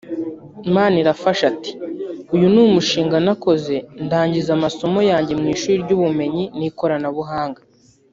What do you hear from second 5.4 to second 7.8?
Ishuri ry’Ubumenyi n’Ikoranabuhanga